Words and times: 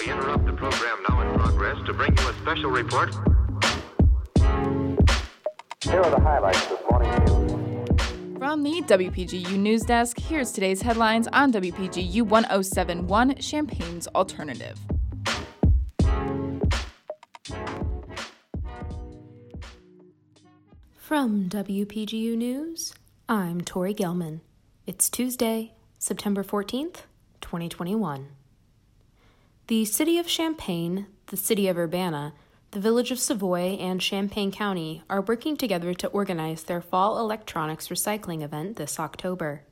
We 0.00 0.10
interrupt 0.10 0.46
the 0.46 0.52
program 0.52 0.98
now 1.08 1.20
in 1.20 1.38
progress 1.38 1.76
to 1.86 1.92
bring 1.92 2.16
you 2.16 2.28
a 2.28 2.34
special 2.34 2.70
report. 2.70 3.14
Here 5.82 6.00
are 6.00 6.10
the 6.10 6.20
highlights 6.20 6.66
this 6.66 6.80
morning's 6.90 7.30
news. 7.30 8.38
From 8.38 8.62
the 8.62 8.82
WPGU 8.82 9.56
News 9.58 9.82
Desk, 9.82 10.18
here's 10.18 10.52
today's 10.52 10.82
headlines 10.82 11.28
on 11.28 11.52
WPGU 11.52 12.22
1071 12.22 13.36
Champaign's 13.36 14.06
Alternative. 14.08 14.78
From 20.96 21.48
WPGU 21.48 22.36
News, 22.36 22.92
I'm 23.28 23.60
Tori 23.60 23.94
Gelman. 23.94 24.40
It's 24.86 25.08
Tuesday, 25.08 25.72
September 25.98 26.42
14th, 26.42 27.02
2021. 27.40 28.28
The 29.68 29.84
city 29.84 30.16
of 30.20 30.28
Champaign, 30.28 31.08
the 31.26 31.36
city 31.36 31.66
of 31.66 31.76
Urbana, 31.76 32.34
the 32.70 32.78
village 32.78 33.10
of 33.10 33.18
Savoy, 33.18 33.76
and 33.80 34.00
Champaign 34.00 34.52
County 34.52 35.02
are 35.10 35.22
working 35.22 35.56
together 35.56 35.92
to 35.92 36.06
organize 36.06 36.62
their 36.62 36.80
fall 36.80 37.18
electronics 37.18 37.88
recycling 37.88 38.42
event 38.42 38.76
this 38.76 39.00
October. 39.00 39.64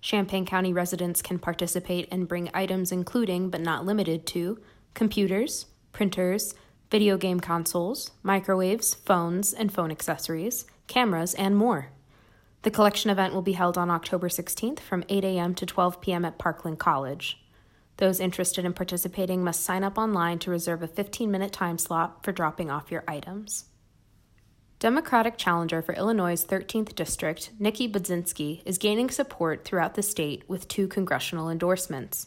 Champaign 0.00 0.46
County 0.46 0.72
residents 0.72 1.20
can 1.20 1.38
participate 1.38 2.08
and 2.10 2.26
bring 2.26 2.48
items 2.54 2.90
including, 2.92 3.50
but 3.50 3.60
not 3.60 3.84
limited 3.84 4.26
to, 4.28 4.58
computers, 4.94 5.66
printers, 5.92 6.54
video 6.90 7.18
game 7.18 7.38
consoles, 7.38 8.12
microwaves, 8.22 8.94
phones, 8.94 9.52
and 9.52 9.70
phone 9.70 9.90
accessories, 9.90 10.64
cameras, 10.86 11.34
and 11.34 11.58
more. 11.58 11.88
The 12.62 12.70
collection 12.70 13.10
event 13.10 13.34
will 13.34 13.42
be 13.42 13.52
held 13.52 13.76
on 13.76 13.90
October 13.90 14.30
16th 14.30 14.80
from 14.80 15.04
8 15.10 15.22
a.m. 15.24 15.54
to 15.56 15.66
12 15.66 16.00
p.m. 16.00 16.24
at 16.24 16.38
Parkland 16.38 16.78
College. 16.78 17.38
Those 17.98 18.20
interested 18.20 18.64
in 18.64 18.72
participating 18.72 19.44
must 19.44 19.62
sign 19.62 19.84
up 19.84 19.98
online 19.98 20.38
to 20.40 20.50
reserve 20.50 20.82
a 20.82 20.88
15 20.88 21.30
minute 21.30 21.52
time 21.52 21.78
slot 21.78 22.24
for 22.24 22.32
dropping 22.32 22.70
off 22.70 22.90
your 22.90 23.04
items. 23.06 23.66
Democratic 24.78 25.38
challenger 25.38 25.80
for 25.80 25.94
Illinois' 25.94 26.44
13th 26.44 26.96
district, 26.96 27.52
Nikki 27.60 27.88
Budzinski, 27.88 28.62
is 28.64 28.78
gaining 28.78 29.10
support 29.10 29.64
throughout 29.64 29.94
the 29.94 30.02
state 30.02 30.42
with 30.48 30.66
two 30.66 30.88
congressional 30.88 31.48
endorsements. 31.48 32.26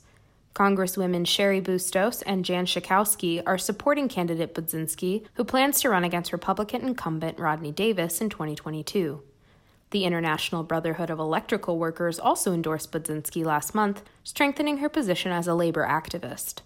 Congresswomen 0.53 1.25
Cheri 1.25 1.59
Bustos 1.59 2.21
and 2.21 2.45
Jan 2.45 2.65
Schakowsky 2.65 3.43
are 3.45 3.57
supporting 3.57 4.07
candidate 4.07 4.55
Budzinski, 4.55 5.25
who 5.33 5.43
plans 5.43 5.81
to 5.81 5.89
run 5.89 6.05
against 6.05 6.31
Republican 6.31 6.87
incumbent 6.87 7.37
Rodney 7.37 7.73
Davis 7.73 8.21
in 8.21 8.29
2022. 8.29 9.21
The 9.95 10.03
International 10.03 10.63
Brotherhood 10.63 11.09
of 11.09 11.19
Electrical 11.19 11.79
Workers 11.79 12.19
also 12.19 12.51
endorsed 12.51 12.91
Budzinski 12.91 13.45
last 13.45 13.73
month, 13.73 14.03
strengthening 14.25 14.79
her 14.79 14.89
position 14.89 15.31
as 15.31 15.47
a 15.47 15.55
labor 15.55 15.87
activist. 15.87 16.63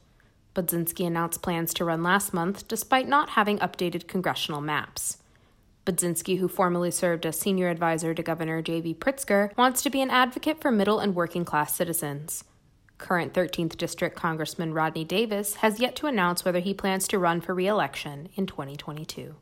Budzinski 0.55 1.05
announced 1.05 1.43
plans 1.43 1.71
to 1.75 1.85
run 1.85 2.01
last 2.01 2.33
month 2.33 2.67
despite 2.67 3.07
not 3.07 3.29
having 3.29 3.59
updated 3.59 4.07
congressional 4.07 4.61
maps. 4.61 5.19
Budzinski, 5.85 6.39
who 6.39 6.47
formerly 6.47 6.89
served 6.89 7.23
as 7.23 7.39
senior 7.39 7.69
advisor 7.69 8.15
to 8.15 8.23
Governor 8.23 8.63
J.B. 8.63 8.95
Pritzker, 8.95 9.55
wants 9.55 9.83
to 9.83 9.91
be 9.91 10.01
an 10.01 10.09
advocate 10.09 10.59
for 10.59 10.71
middle 10.71 10.97
and 10.97 11.13
working 11.13 11.45
class 11.45 11.75
citizens. 11.75 12.45
Current 12.97 13.33
13th 13.33 13.77
District 13.77 14.15
Congressman 14.15 14.73
Rodney 14.73 15.03
Davis 15.03 15.57
has 15.57 15.79
yet 15.79 15.95
to 15.97 16.07
announce 16.07 16.43
whether 16.43 16.61
he 16.61 16.73
plans 16.73 17.07
to 17.09 17.19
run 17.19 17.41
for 17.41 17.53
re 17.53 17.67
election 17.67 18.29
in 18.33 18.47
2022. 18.47 19.35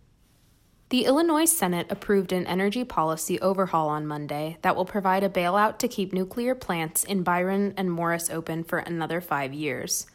The 0.89 1.03
Illinois 1.03 1.51
Senate 1.51 1.87
approved 1.89 2.31
an 2.31 2.47
energy 2.47 2.85
policy 2.85 3.41
overhaul 3.41 3.89
on 3.89 4.07
Monday 4.07 4.57
that 4.61 4.73
will 4.73 4.85
provide 4.85 5.21
a 5.21 5.29
bailout 5.29 5.79
to 5.79 5.87
keep 5.89 6.13
nuclear 6.13 6.55
plants 6.55 7.03
in 7.03 7.23
Byron 7.23 7.73
and 7.75 7.91
Morris 7.91 8.29
open 8.29 8.63
for 8.63 8.79
another 8.79 9.19
five 9.19 9.53
years. 9.53 10.07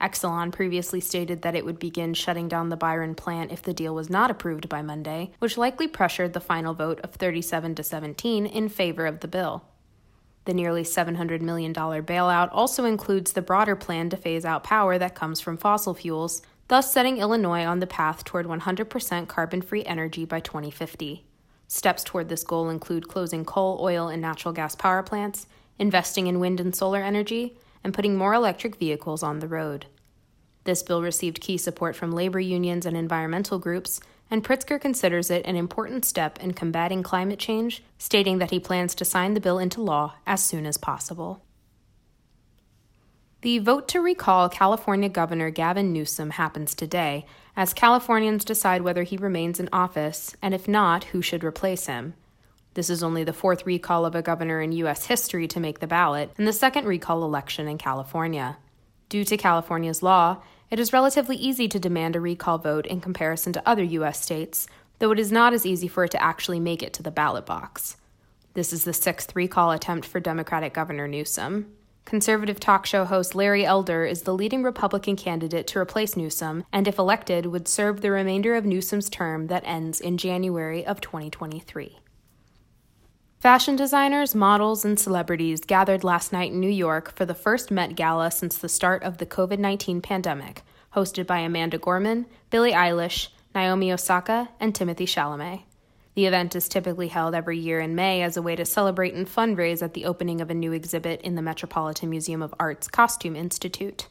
Exelon 0.00 0.50
previously 0.50 1.00
stated 1.00 1.42
that 1.42 1.54
it 1.54 1.64
would 1.64 1.78
begin 1.78 2.14
shutting 2.14 2.48
down 2.48 2.68
the 2.68 2.76
Byron 2.76 3.14
plant 3.14 3.52
if 3.52 3.62
the 3.62 3.72
deal 3.72 3.94
was 3.94 4.10
not 4.10 4.28
approved 4.28 4.68
by 4.68 4.82
Monday, 4.82 5.30
which 5.38 5.56
likely 5.56 5.86
pressured 5.86 6.32
the 6.32 6.40
final 6.40 6.74
vote 6.74 6.98
of 7.04 7.12
37 7.12 7.76
to 7.76 7.84
17 7.84 8.44
in 8.44 8.68
favor 8.68 9.06
of 9.06 9.20
the 9.20 9.28
bill. 9.28 9.62
The 10.46 10.54
nearly 10.54 10.82
$700 10.82 11.42
million 11.42 11.72
bailout 11.72 12.48
also 12.50 12.84
includes 12.84 13.32
the 13.32 13.42
broader 13.42 13.76
plan 13.76 14.10
to 14.10 14.16
phase 14.16 14.44
out 14.44 14.64
power 14.64 14.98
that 14.98 15.14
comes 15.14 15.40
from 15.40 15.58
fossil 15.58 15.94
fuels, 15.94 16.42
thus 16.68 16.92
setting 16.92 17.18
Illinois 17.18 17.64
on 17.64 17.80
the 17.80 17.86
path 17.86 18.24
toward 18.24 18.46
100% 18.46 19.26
carbon 19.28 19.62
free 19.62 19.84
energy 19.84 20.24
by 20.24 20.40
2050. 20.40 21.24
Steps 21.66 22.04
toward 22.04 22.28
this 22.28 22.44
goal 22.44 22.70
include 22.70 23.08
closing 23.08 23.44
coal, 23.44 23.78
oil, 23.80 24.08
and 24.08 24.22
natural 24.22 24.54
gas 24.54 24.74
power 24.74 25.02
plants, 25.02 25.46
investing 25.78 26.26
in 26.26 26.40
wind 26.40 26.60
and 26.60 26.74
solar 26.74 27.02
energy, 27.02 27.58
and 27.84 27.92
putting 27.94 28.16
more 28.16 28.34
electric 28.34 28.76
vehicles 28.76 29.22
on 29.22 29.40
the 29.40 29.48
road. 29.48 29.86
This 30.64 30.82
bill 30.82 31.02
received 31.02 31.40
key 31.40 31.56
support 31.56 31.96
from 31.96 32.12
labor 32.12 32.40
unions 32.40 32.84
and 32.84 32.96
environmental 32.96 33.58
groups, 33.58 34.00
and 34.30 34.44
Pritzker 34.44 34.80
considers 34.80 35.30
it 35.30 35.46
an 35.46 35.56
important 35.56 36.04
step 36.04 36.38
in 36.40 36.52
combating 36.52 37.02
climate 37.02 37.38
change, 37.38 37.82
stating 37.96 38.38
that 38.38 38.50
he 38.50 38.60
plans 38.60 38.94
to 38.96 39.04
sign 39.04 39.34
the 39.34 39.40
bill 39.40 39.58
into 39.58 39.80
law 39.80 40.14
as 40.26 40.44
soon 40.44 40.66
as 40.66 40.76
possible. 40.76 41.42
The 43.42 43.60
vote 43.60 43.86
to 43.88 44.00
recall 44.00 44.48
California 44.48 45.08
Governor 45.08 45.50
Gavin 45.50 45.92
Newsom 45.92 46.30
happens 46.30 46.74
today, 46.74 47.24
as 47.54 47.72
Californians 47.72 48.44
decide 48.44 48.82
whether 48.82 49.04
he 49.04 49.16
remains 49.16 49.60
in 49.60 49.68
office, 49.72 50.34
and 50.42 50.52
if 50.52 50.66
not, 50.66 51.04
who 51.04 51.22
should 51.22 51.44
replace 51.44 51.86
him. 51.86 52.14
This 52.74 52.90
is 52.90 53.00
only 53.00 53.22
the 53.22 53.32
fourth 53.32 53.64
recall 53.64 54.04
of 54.04 54.16
a 54.16 54.22
governor 54.22 54.60
in 54.60 54.72
U.S. 54.72 55.06
history 55.06 55.46
to 55.48 55.60
make 55.60 55.78
the 55.78 55.86
ballot, 55.86 56.32
and 56.36 56.48
the 56.48 56.52
second 56.52 56.86
recall 56.86 57.22
election 57.22 57.68
in 57.68 57.78
California. 57.78 58.56
Due 59.08 59.24
to 59.26 59.36
California's 59.36 60.02
law, 60.02 60.42
it 60.68 60.80
is 60.80 60.92
relatively 60.92 61.36
easy 61.36 61.68
to 61.68 61.78
demand 61.78 62.16
a 62.16 62.20
recall 62.20 62.58
vote 62.58 62.86
in 62.86 63.00
comparison 63.00 63.52
to 63.52 63.68
other 63.68 63.84
U.S. 63.84 64.20
states, 64.20 64.66
though 64.98 65.12
it 65.12 65.20
is 65.20 65.30
not 65.30 65.52
as 65.52 65.64
easy 65.64 65.86
for 65.86 66.02
it 66.02 66.10
to 66.10 66.22
actually 66.22 66.58
make 66.58 66.82
it 66.82 66.92
to 66.94 67.04
the 67.04 67.12
ballot 67.12 67.46
box. 67.46 67.98
This 68.54 68.72
is 68.72 68.82
the 68.82 68.92
sixth 68.92 69.36
recall 69.36 69.70
attempt 69.70 70.08
for 70.08 70.18
Democratic 70.18 70.74
Governor 70.74 71.06
Newsom. 71.06 71.72
Conservative 72.08 72.58
talk 72.58 72.86
show 72.86 73.04
host 73.04 73.34
Larry 73.34 73.66
Elder 73.66 74.06
is 74.06 74.22
the 74.22 74.32
leading 74.32 74.62
Republican 74.62 75.14
candidate 75.14 75.66
to 75.66 75.78
replace 75.78 76.16
Newsom, 76.16 76.64
and 76.72 76.88
if 76.88 76.98
elected, 76.98 77.44
would 77.44 77.68
serve 77.68 78.00
the 78.00 78.10
remainder 78.10 78.54
of 78.54 78.64
Newsom's 78.64 79.10
term 79.10 79.48
that 79.48 79.62
ends 79.66 80.00
in 80.00 80.16
January 80.16 80.86
of 80.86 81.02
2023. 81.02 81.98
Fashion 83.40 83.76
designers, 83.76 84.34
models, 84.34 84.86
and 84.86 84.98
celebrities 84.98 85.60
gathered 85.60 86.02
last 86.02 86.32
night 86.32 86.50
in 86.50 86.60
New 86.60 86.70
York 86.70 87.14
for 87.14 87.26
the 87.26 87.34
first 87.34 87.70
Met 87.70 87.94
Gala 87.94 88.30
since 88.30 88.56
the 88.56 88.70
start 88.70 89.02
of 89.02 89.18
the 89.18 89.26
COVID 89.26 89.58
19 89.58 90.00
pandemic, 90.00 90.62
hosted 90.94 91.26
by 91.26 91.40
Amanda 91.40 91.76
Gorman, 91.76 92.24
Billie 92.48 92.72
Eilish, 92.72 93.28
Naomi 93.54 93.92
Osaka, 93.92 94.48
and 94.58 94.74
Timothy 94.74 95.04
Chalamet. 95.04 95.64
The 96.18 96.26
event 96.26 96.56
is 96.56 96.68
typically 96.68 97.06
held 97.06 97.32
every 97.32 97.58
year 97.58 97.78
in 97.78 97.94
May 97.94 98.22
as 98.22 98.36
a 98.36 98.42
way 98.42 98.56
to 98.56 98.64
celebrate 98.64 99.14
and 99.14 99.24
fundraise 99.24 99.84
at 99.84 99.94
the 99.94 100.04
opening 100.04 100.40
of 100.40 100.50
a 100.50 100.54
new 100.54 100.72
exhibit 100.72 101.22
in 101.22 101.36
the 101.36 101.42
Metropolitan 101.42 102.10
Museum 102.10 102.42
of 102.42 102.52
Art's 102.58 102.88
Costume 102.88 103.36
Institute. 103.36 104.08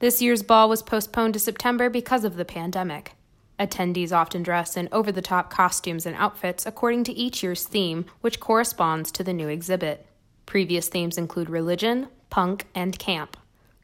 This 0.00 0.20
year's 0.20 0.42
ball 0.42 0.68
was 0.68 0.82
postponed 0.82 1.34
to 1.34 1.38
September 1.38 1.88
because 1.88 2.24
of 2.24 2.34
the 2.34 2.44
pandemic. 2.44 3.12
Attendees 3.60 4.10
often 4.10 4.42
dress 4.42 4.76
in 4.76 4.88
over 4.90 5.12
the 5.12 5.22
top 5.22 5.50
costumes 5.52 6.04
and 6.04 6.16
outfits 6.16 6.66
according 6.66 7.04
to 7.04 7.12
each 7.12 7.44
year's 7.44 7.62
theme, 7.62 8.06
which 8.22 8.40
corresponds 8.40 9.12
to 9.12 9.22
the 9.22 9.32
new 9.32 9.46
exhibit. 9.46 10.04
Previous 10.46 10.88
themes 10.88 11.16
include 11.16 11.48
religion, 11.48 12.08
punk, 12.30 12.66
and 12.74 12.98
camp. 12.98 13.36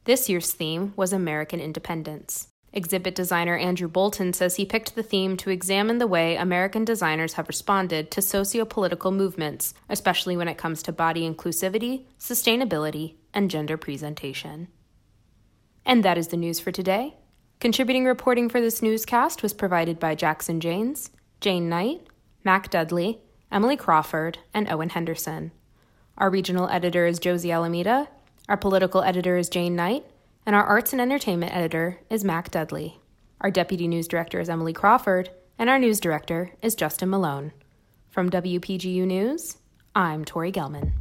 This 0.03 0.29
year's 0.29 0.53
theme 0.53 0.95
was 0.97 1.13
American 1.13 1.61
independence. 1.61 2.49
Exhibit 2.77 3.15
designer 3.15 3.57
Andrew 3.57 3.89
Bolton 3.89 4.35
says 4.35 4.57
he 4.57 4.67
picked 4.67 4.95
the 4.95 5.03
theme 5.03 5.39
to 5.39 5.49
examine 5.49 5.97
the 5.97 6.07
way 6.07 6.37
American 6.37 6.85
designers 6.85 7.33
have 7.33 7.49
responded 7.49 8.11
to 8.11 8.21
socio 8.21 8.67
political 8.67 9.11
movements, 9.11 9.73
especially 9.89 10.37
when 10.37 10.47
it 10.47 10.59
comes 10.59 10.83
to 10.83 10.93
body 10.93 11.29
inclusivity, 11.29 12.05
sustainability, 12.21 13.15
and 13.33 13.51
gender 13.51 13.79
presentation. 13.79 14.69
And 15.87 16.05
that 16.05 16.19
is 16.19 16.29
the 16.29 16.37
news 16.37 16.61
for 16.61 16.71
today. 16.71 17.15
Contributing 17.61 18.05
reporting 18.05 18.51
for 18.51 18.61
this 18.61 18.83
newscast 18.83 19.43
was 19.43 19.55
provided 19.55 19.99
by 19.99 20.15
Jackson 20.15 20.61
Janes, 20.61 21.11
Jane 21.41 21.71
Knight, 21.71 22.03
Mac 22.45 22.69
Dudley, 22.69 23.21
Emily 23.51 23.79
Crawford, 23.79 24.39
and 24.53 24.71
Owen 24.71 24.91
Henderson. 24.91 25.51
Our 26.19 26.29
regional 26.29 26.69
editor 26.69 27.07
is 27.07 27.19
Josie 27.19 27.53
Alameda, 27.53 28.09
our 28.51 28.59
political 28.59 29.03
editor 29.03 29.39
is 29.39 29.49
Jane 29.49 29.77
Knight, 29.77 30.05
and 30.47 30.55
our 30.55 30.63
arts 30.63 30.93
and 30.93 31.03
entertainment 31.03 31.55
editor 31.55 31.99
is 32.09 32.25
Mac 32.25 32.53
Dudley. 32.53 33.01
Our 33.41 33.51
deputy 33.51 33.89
news 33.89 34.07
director 34.07 34.39
is 34.39 34.49
Emily 34.49 34.73
Crawford, 34.73 35.29
and 35.59 35.69
our 35.69 35.79
news 35.79 35.99
director 35.99 36.53
is 36.63 36.77
Justin 36.77 37.11
Malone. 37.11 37.53
From 38.11 38.31
WPGU 38.31 39.05
News, 39.07 39.57
I'm 39.95 40.25
Tori 40.25 40.53
Gelman. 40.53 40.93